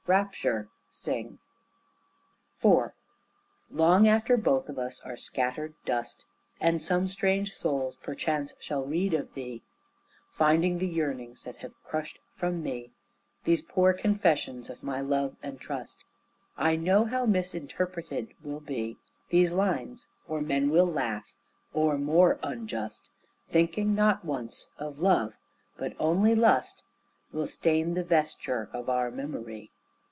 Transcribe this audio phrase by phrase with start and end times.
[0.07, 0.67] Rapture!
[0.91, 1.37] sing.
[2.61, 2.91] IV
[3.69, 6.25] Long after both of us are scattered dust
[6.59, 9.61] And some strange souls perchance shall read of thee,
[10.29, 12.91] Finding the yearnings that have crushed from me
[13.45, 16.03] These poor confessions of my love and trust,
[16.57, 18.97] I know how misinterpreted will be
[19.29, 21.33] These lines, for men will laugh,
[21.73, 23.11] or more unjust,
[23.49, 25.37] Thinking not once of love,
[25.77, 26.83] but only lust,
[27.31, 29.71] Will stain the vesture of our memory.